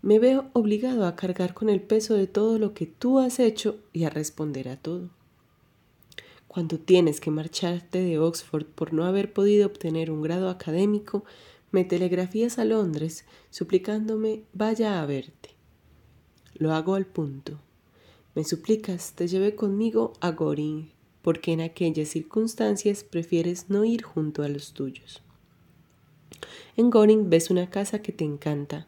Me 0.00 0.18
veo 0.18 0.50
obligado 0.54 1.06
a 1.06 1.16
cargar 1.16 1.54
con 1.54 1.68
el 1.68 1.80
peso 1.80 2.14
de 2.14 2.26
todo 2.26 2.58
lo 2.58 2.74
que 2.74 2.86
tú 2.86 3.18
has 3.18 3.38
hecho 3.38 3.78
y 3.92 4.04
a 4.04 4.10
responder 4.10 4.68
a 4.68 4.76
todo. 4.76 5.10
Cuando 6.54 6.78
tienes 6.78 7.20
que 7.20 7.32
marcharte 7.32 8.00
de 8.00 8.20
Oxford 8.20 8.64
por 8.64 8.92
no 8.92 9.06
haber 9.06 9.32
podido 9.32 9.66
obtener 9.66 10.12
un 10.12 10.22
grado 10.22 10.48
académico, 10.48 11.24
me 11.72 11.82
telegrafías 11.82 12.60
a 12.60 12.64
Londres 12.64 13.24
suplicándome 13.50 14.44
vaya 14.52 15.02
a 15.02 15.04
verte. 15.04 15.50
Lo 16.54 16.72
hago 16.72 16.94
al 16.94 17.06
punto. 17.06 17.58
Me 18.36 18.44
suplicas 18.44 19.14
te 19.16 19.26
lleve 19.26 19.56
conmigo 19.56 20.12
a 20.20 20.30
Goring 20.30 20.92
porque 21.22 21.50
en 21.50 21.60
aquellas 21.60 22.10
circunstancias 22.10 23.02
prefieres 23.02 23.68
no 23.68 23.84
ir 23.84 24.04
junto 24.04 24.44
a 24.44 24.48
los 24.48 24.74
tuyos. 24.74 25.22
En 26.76 26.88
Goring 26.88 27.30
ves 27.30 27.50
una 27.50 27.68
casa 27.68 28.00
que 28.00 28.12
te 28.12 28.22
encanta, 28.22 28.86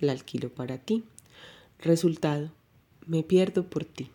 la 0.00 0.12
alquilo 0.12 0.48
para 0.48 0.78
ti. 0.78 1.04
Resultado, 1.80 2.50
me 3.06 3.22
pierdo 3.22 3.68
por 3.68 3.84
ti. 3.84 4.10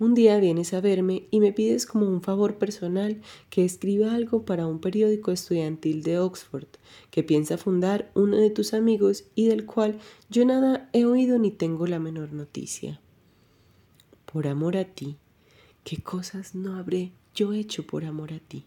Un 0.00 0.14
día 0.14 0.38
vienes 0.38 0.74
a 0.74 0.80
verme 0.80 1.26
y 1.30 1.40
me 1.40 1.52
pides 1.52 1.86
como 1.86 2.06
un 2.06 2.22
favor 2.22 2.56
personal 2.56 3.20
que 3.50 3.64
escriba 3.64 4.14
algo 4.14 4.44
para 4.44 4.66
un 4.66 4.80
periódico 4.80 5.32
estudiantil 5.32 6.02
de 6.02 6.18
Oxford 6.18 6.68
que 7.10 7.24
piensa 7.24 7.58
fundar 7.58 8.10
uno 8.14 8.36
de 8.36 8.50
tus 8.50 8.74
amigos 8.74 9.24
y 9.34 9.46
del 9.46 9.66
cual 9.66 9.98
yo 10.30 10.44
nada 10.44 10.88
he 10.92 11.04
oído 11.04 11.38
ni 11.38 11.50
tengo 11.50 11.86
la 11.86 11.98
menor 11.98 12.32
noticia. 12.32 13.00
Por 14.24 14.46
amor 14.46 14.76
a 14.76 14.84
ti, 14.84 15.16
¿Qué 15.88 16.02
cosas 16.02 16.54
no 16.54 16.76
habré 16.76 17.12
yo 17.34 17.54
hecho 17.54 17.86
por 17.86 18.04
amor 18.04 18.34
a 18.34 18.40
ti? 18.40 18.66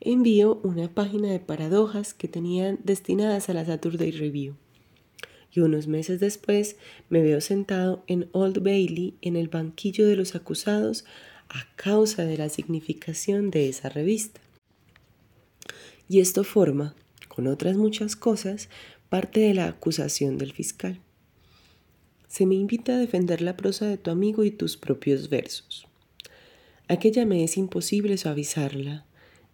Envío 0.00 0.58
una 0.64 0.92
página 0.92 1.28
de 1.28 1.38
paradojas 1.38 2.12
que 2.12 2.26
tenían 2.26 2.80
destinadas 2.82 3.48
a 3.48 3.54
la 3.54 3.64
Saturday 3.64 4.10
Review. 4.10 4.56
Y 5.56 5.60
unos 5.60 5.88
meses 5.88 6.20
después 6.20 6.76
me 7.08 7.20
veo 7.22 7.40
sentado 7.40 8.04
en 8.06 8.28
Old 8.30 8.62
Bailey 8.62 9.14
en 9.22 9.34
el 9.34 9.48
banquillo 9.48 10.06
de 10.06 10.14
los 10.14 10.36
acusados 10.36 11.04
a 11.48 11.66
causa 11.74 12.24
de 12.24 12.36
la 12.36 12.48
significación 12.48 13.50
de 13.50 13.68
esa 13.68 13.88
revista. 13.88 14.40
Y 16.08 16.20
esto 16.20 16.44
forma, 16.44 16.94
con 17.26 17.48
otras 17.48 17.76
muchas 17.76 18.14
cosas, 18.14 18.68
parte 19.08 19.40
de 19.40 19.54
la 19.54 19.66
acusación 19.66 20.38
del 20.38 20.52
fiscal 20.52 21.00
se 22.36 22.44
me 22.44 22.54
invita 22.54 22.94
a 22.94 22.98
defender 22.98 23.40
la 23.40 23.56
prosa 23.56 23.86
de 23.86 23.96
tu 23.96 24.10
amigo 24.10 24.44
y 24.44 24.50
tus 24.50 24.76
propios 24.76 25.30
versos. 25.30 25.86
Aquella 26.86 27.24
me 27.24 27.42
es 27.42 27.56
imposible 27.56 28.18
suavizarla. 28.18 29.06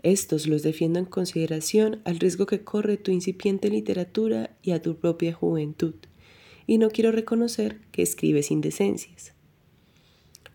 Estos 0.02 0.48
los 0.48 0.62
defiendo 0.62 0.98
en 0.98 1.04
consideración 1.04 2.00
al 2.04 2.18
riesgo 2.18 2.46
que 2.46 2.62
corre 2.62 2.96
tu 2.96 3.12
incipiente 3.12 3.70
literatura 3.70 4.56
y 4.62 4.72
a 4.72 4.82
tu 4.82 4.96
propia 4.96 5.32
juventud, 5.32 5.94
y 6.66 6.78
no 6.78 6.90
quiero 6.90 7.12
reconocer 7.12 7.78
que 7.92 8.02
escribes 8.02 8.50
indecencias. 8.50 9.32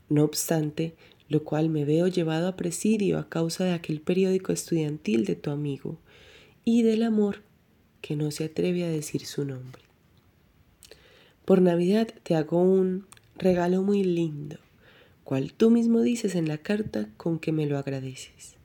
No 0.10 0.24
obstante, 0.24 0.96
lo 1.30 1.44
cual 1.44 1.70
me 1.70 1.86
veo 1.86 2.08
llevado 2.08 2.48
a 2.48 2.56
presidio 2.56 3.20
a 3.20 3.30
causa 3.30 3.64
de 3.64 3.72
aquel 3.72 4.02
periódico 4.02 4.52
estudiantil 4.52 5.26
de 5.26 5.36
tu 5.36 5.50
amigo 5.50 5.98
y 6.64 6.84
del 6.84 7.04
amor 7.04 7.44
que 8.02 8.16
no 8.16 8.32
se 8.32 8.46
atreve 8.46 8.84
a 8.84 8.90
decir 8.90 9.26
su 9.26 9.46
nombre. 9.46 9.82
Por 11.46 11.62
Navidad 11.62 12.14
te 12.24 12.36
hago 12.36 12.62
un 12.62 13.06
regalo 13.38 13.82
muy 13.82 14.04
lindo, 14.04 14.58
cual 15.24 15.54
tú 15.54 15.70
mismo 15.70 16.02
dices 16.02 16.36
en 16.36 16.48
la 16.48 16.58
carta 16.58 17.10
con 17.16 17.40
que 17.40 17.54
me 17.54 17.66
lo 17.66 17.78
agradeces. 17.78 18.57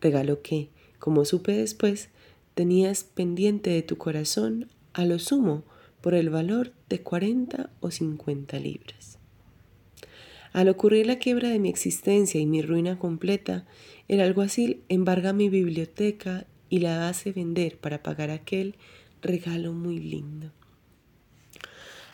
Regalo 0.00 0.42
que, 0.42 0.70
como 0.98 1.24
supe 1.24 1.52
después, 1.52 2.10
tenías 2.54 3.04
pendiente 3.04 3.70
de 3.70 3.82
tu 3.82 3.98
corazón 3.98 4.68
a 4.92 5.04
lo 5.04 5.18
sumo 5.18 5.64
por 6.00 6.14
el 6.14 6.30
valor 6.30 6.72
de 6.88 7.02
40 7.02 7.70
o 7.80 7.90
50 7.90 8.58
libras. 8.58 9.18
Al 10.52 10.68
ocurrir 10.68 11.06
la 11.06 11.18
quiebra 11.18 11.50
de 11.50 11.58
mi 11.58 11.68
existencia 11.68 12.40
y 12.40 12.46
mi 12.46 12.62
ruina 12.62 12.98
completa, 12.98 13.66
el 14.08 14.20
alguacil 14.20 14.82
embarga 14.88 15.32
mi 15.32 15.48
biblioteca 15.48 16.46
y 16.70 16.78
la 16.78 17.08
hace 17.08 17.32
vender 17.32 17.78
para 17.78 18.02
pagar 18.02 18.30
aquel 18.30 18.76
regalo 19.22 19.72
muy 19.72 19.98
lindo. 19.98 20.52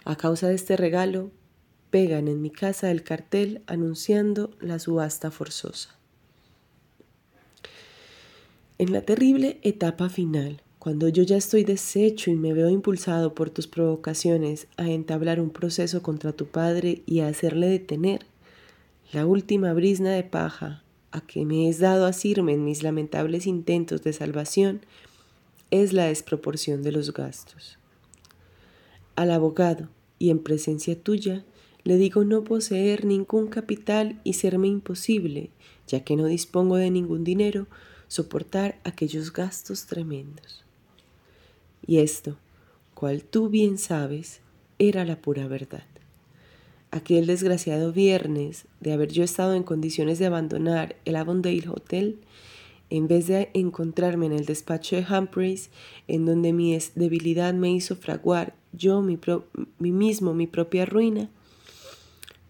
A 0.05 0.17
causa 0.17 0.49
de 0.49 0.55
este 0.55 0.77
regalo, 0.77 1.31
pegan 1.91 2.29
en 2.29 2.43
mi 2.43 2.51
casa 2.51 2.91
el 2.91 3.03
cartel 3.03 3.63
anunciando 3.67 4.51
la 4.61 4.79
subasta 4.79 5.31
forzosa. 5.31 5.99
En 8.77 8.93
la 8.93 9.03
terrible 9.03 9.61
etapa 9.63 10.09
final, 10.09 10.61
cuando 10.81 11.09
yo 11.09 11.23
ya 11.23 11.37
estoy 11.37 11.63
deshecho 11.63 12.33
y 12.33 12.35
me 12.35 12.53
veo 12.53 12.71
impulsado 12.71 13.33
por 13.33 13.49
tus 13.49 13.69
provocaciones 13.69 14.67
a 14.77 14.91
entablar 14.91 15.41
un 15.41 15.51
proceso 15.51 16.03
contra 16.03 16.33
tu 16.33 16.47
padre 16.47 17.03
y 17.07 17.21
a 17.21 17.29
hacerle 17.29 17.69
detener, 17.69 18.27
la 19.13 19.27
última 19.27 19.73
brisna 19.75 20.11
de 20.11 20.25
paja 20.25 20.83
a 21.13 21.21
que 21.21 21.45
me 21.45 21.69
es 21.69 21.79
dado 21.79 22.05
asirme 22.05 22.55
en 22.55 22.65
mis 22.65 22.83
lamentables 22.83 23.47
intentos 23.47 24.03
de 24.03 24.13
salvación 24.13 24.81
es 25.71 25.93
la 25.93 26.07
desproporción 26.07 26.83
de 26.83 26.91
los 26.91 27.13
gastos. 27.13 27.79
Al 29.15 29.31
abogado, 29.31 29.89
y 30.19 30.31
en 30.31 30.41
presencia 30.41 31.01
tuya, 31.01 31.45
le 31.85 31.97
digo 31.97 32.25
no 32.25 32.43
poseer 32.43 33.05
ningún 33.05 33.47
capital 33.47 34.21
y 34.25 34.33
serme 34.33 34.67
imposible, 34.67 35.51
ya 35.87 36.01
que 36.01 36.17
no 36.17 36.27
dispongo 36.27 36.75
de 36.75 36.91
ningún 36.91 37.23
dinero, 37.23 37.69
soportar 38.09 38.79
aquellos 38.85 39.33
gastos 39.33 39.87
tremendos. 39.87 40.65
Y 41.87 41.99
esto, 41.99 42.37
cual 42.95 43.23
tú 43.23 43.49
bien 43.49 43.79
sabes, 43.79 44.41
era 44.79 45.05
la 45.05 45.17
pura 45.17 45.47
verdad. 45.47 45.85
Aquel 46.91 47.27
desgraciado 47.27 47.93
viernes 47.93 48.67
de 48.81 48.93
haber 48.93 49.11
yo 49.11 49.25
estado 49.25 49.55
en 49.55 49.65
condiciones 49.65 50.19
de 50.19 50.27
abandonar 50.27 50.97
el 51.05 51.17
Avondale 51.17 51.69
Hotel, 51.69 52.19
en 52.91 53.09
vez 53.09 53.27
de 53.27 53.51
encontrarme 53.55 54.27
en 54.27 54.33
el 54.33 54.45
despacho 54.45 54.95
de 54.95 55.05
Humphreys, 55.05 55.71
en 56.07 56.27
donde 56.27 56.53
mi 56.53 56.79
debilidad 56.95 57.53
me 57.55 57.73
hizo 57.73 57.97
fraguar 57.97 58.55
yo 58.73 59.03
mi, 59.03 59.19
mismo 59.79 60.35
mi 60.35 60.47
propia 60.47 60.85
ruina, 60.87 61.29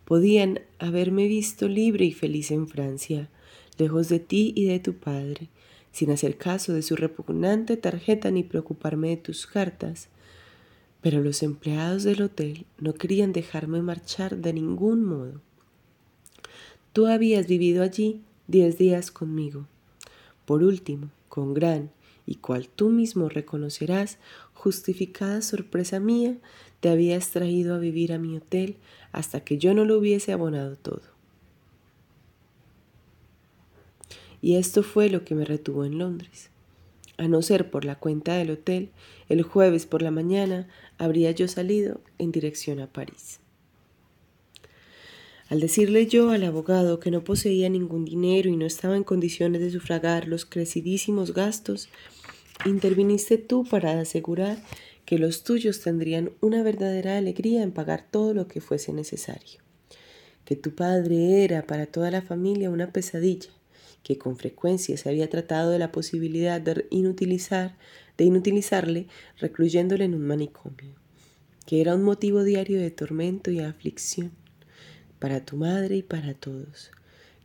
podían 0.05 0.61
haberme 0.79 1.27
visto 1.27 1.69
libre 1.69 2.05
y 2.05 2.13
feliz 2.13 2.51
en 2.51 2.69
Francia, 2.69 3.31
lejos 3.79 4.09
de 4.09 4.21
ti 4.21 4.53
y 4.57 4.67
de 4.67 4.79
tu 4.79 4.95
padre, 4.95 5.49
sin 5.93 6.11
hacer 6.11 6.37
caso 6.37 6.73
de 6.73 6.83
su 6.83 6.97
repugnante 6.97 7.77
tarjeta 7.77 8.31
ni 8.31 8.43
preocuparme 8.43 9.11
de 9.11 9.17
tus 9.17 9.47
cartas. 9.47 10.09
Pero 11.01 11.21
los 11.21 11.43
empleados 11.43 12.03
del 12.05 12.23
hotel 12.23 12.67
no 12.79 12.95
querían 12.95 13.33
dejarme 13.33 13.83
marchar 13.83 14.37
de 14.37 14.53
ningún 14.53 15.05
modo. 15.05 15.41
Tú 16.93 17.07
habías 17.07 17.47
vivido 17.47 17.83
allí 17.83 18.23
diez 18.47 18.79
días 18.79 19.11
conmigo 19.11 19.67
por 20.45 20.63
último, 20.63 21.11
con 21.29 21.55
gran 21.55 21.91
y 22.27 22.37
cual 22.37 22.69
tú 22.69 22.91
mismo 22.91 23.29
reconocerás, 23.29 24.19
justificada 24.53 25.43
sorpresa 25.43 26.01
mía, 26.01 26.37
te 26.81 26.89
habías 26.89 27.31
traído 27.31 27.75
a 27.75 27.79
vivir 27.79 28.13
a 28.13 28.19
mi 28.19 28.37
hotel 28.37 28.77
hasta 29.13 29.41
que 29.41 29.59
yo 29.59 29.75
no 29.75 29.85
lo 29.85 29.99
hubiese 29.99 30.33
abonado 30.33 30.77
todo. 30.77 31.14
Y 34.45 34.57
esto 34.57 34.83
fue 34.83 35.09
lo 35.09 35.25
que 35.25 35.35
me 35.35 35.47
retuvo 35.47 35.87
en 35.87 35.97
Londres. 35.97 36.51
A 37.17 37.29
no 37.29 37.41
ser 37.41 37.71
por 37.71 37.87
la 37.87 37.99
cuenta 37.99 38.35
del 38.35 38.51
hotel, 38.51 38.91
el 39.31 39.41
jueves 39.41 39.87
por 39.87 40.03
la 40.03 40.11
mañana 40.11 40.69
habría 40.99 41.31
yo 41.31 41.49
salido 41.49 42.03
en 42.19 42.31
dirección 42.31 42.79
a 42.79 42.87
París. 42.87 43.41
Al 45.49 45.61
decirle 45.61 46.09
yo 46.09 46.29
al 46.29 46.45
abogado 46.45 47.01
que 47.01 47.11
no 47.11 47.25
poseía 47.25 47.71
ningún 47.71 48.05
dinero 48.05 48.51
y 48.51 48.57
no 48.59 48.67
estaba 48.67 48.99
en 48.99 49.03
condiciones 49.03 49.63
de 49.63 49.71
sufragar 49.71 50.29
los 50.29 50.45
crecidísimos 50.45 51.33
gastos, 51.33 51.89
interviniste 52.67 53.39
tú 53.39 53.65
para 53.65 53.99
asegurar 53.99 54.63
que 55.07 55.17
los 55.17 55.43
tuyos 55.43 55.81
tendrían 55.81 56.33
una 56.43 56.63
verdadera 56.63 57.17
alegría 57.17 57.63
en 57.63 57.73
pagar 57.73 58.07
todo 58.11 58.35
lo 58.35 58.47
que 58.47 58.61
fuese 58.61 58.93
necesario. 58.93 59.61
que 60.45 60.55
tu 60.55 60.75
padre 60.75 61.45
era 61.45 61.67
para 61.67 61.87
toda 61.87 62.11
la 62.11 62.21
familia 62.21 62.69
una 62.69 62.93
pesadilla, 62.93 63.49
que 64.05 64.19
con 64.19 64.37
frecuencia 64.37 64.97
se 64.97 65.09
había 65.09 65.29
tratado 65.29 65.71
de 65.71 65.81
la 65.81 65.91
posibilidad 65.91 66.61
de 66.61 66.87
inutilizar, 66.91 67.77
de 68.17 68.25
inutilizarle 68.25 69.09
recluyéndole 69.39 70.05
en 70.05 70.15
un 70.15 70.25
manicomio, 70.25 70.95
que 71.67 71.81
era 71.81 71.97
un 71.97 72.05
motivo 72.05 72.45
diario 72.45 72.79
de 72.79 72.93
tormento 72.93 73.51
y 73.51 73.59
aflicción 73.59 74.31
para 75.19 75.45
tu 75.45 75.57
madre 75.57 75.97
y 75.97 76.03
para 76.03 76.35
todos, 76.35 76.93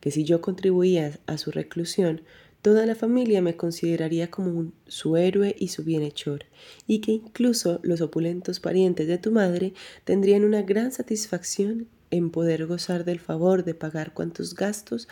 que 0.01 0.11
si 0.11 0.25
yo 0.25 0.41
contribuía 0.41 1.17
a 1.27 1.37
su 1.37 1.49
reclusión, 1.49 2.21
toda 2.61 2.85
la 2.85 2.95
familia 2.95 3.41
me 3.41 3.55
consideraría 3.55 4.29
como 4.29 4.73
su 4.85 5.15
héroe 5.15 5.55
y 5.57 5.69
su 5.69 5.85
bienhechor, 5.85 6.45
y 6.87 6.99
que 6.99 7.13
incluso 7.13 7.79
los 7.83 8.01
opulentos 8.01 8.59
parientes 8.59 9.07
de 9.07 9.17
tu 9.17 9.31
madre 9.31 9.73
tendrían 10.03 10.43
una 10.43 10.61
gran 10.61 10.91
satisfacción 10.91 11.87
en 12.11 12.31
poder 12.31 12.65
gozar 12.65 13.05
del 13.05 13.21
favor 13.21 13.63
de 13.63 13.75
pagar 13.75 14.13
cuantos 14.13 14.55
gastos 14.55 15.07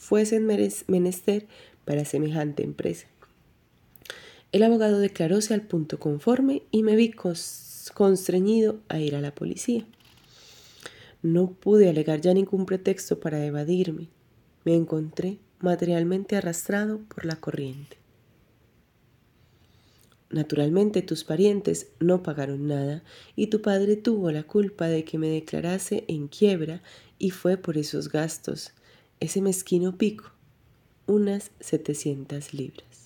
fuesen 0.00 0.46
menester 0.46 1.46
para 1.84 2.04
semejante 2.04 2.62
empresa. 2.62 3.06
El 4.52 4.64
abogado 4.64 4.98
declaróse 4.98 5.54
al 5.54 5.62
punto 5.62 6.00
conforme 6.00 6.62
y 6.70 6.82
me 6.82 6.96
vi 6.96 7.12
constreñido 7.12 8.80
a 8.88 8.98
ir 8.98 9.14
a 9.14 9.20
la 9.20 9.34
policía. 9.34 9.86
No 11.22 11.52
pude 11.52 11.88
alegar 11.88 12.20
ya 12.20 12.34
ningún 12.34 12.66
pretexto 12.66 13.20
para 13.20 13.44
evadirme. 13.44 14.08
Me 14.64 14.74
encontré 14.74 15.38
materialmente 15.60 16.36
arrastrado 16.36 17.00
por 17.14 17.24
la 17.24 17.36
corriente. 17.36 17.98
Naturalmente 20.30 21.02
tus 21.02 21.24
parientes 21.24 21.88
no 21.98 22.22
pagaron 22.22 22.68
nada 22.68 23.02
y 23.36 23.48
tu 23.48 23.62
padre 23.62 23.96
tuvo 23.96 24.30
la 24.30 24.44
culpa 24.44 24.86
de 24.86 25.04
que 25.04 25.18
me 25.18 25.28
declarase 25.28 26.04
en 26.08 26.28
quiebra 26.28 26.82
y 27.18 27.30
fue 27.30 27.56
por 27.56 27.76
esos 27.76 28.10
gastos, 28.10 28.72
ese 29.20 29.42
mezquino 29.42 29.96
pico, 29.96 30.32
unas 31.06 31.50
700 31.60 32.54
libras. 32.54 32.99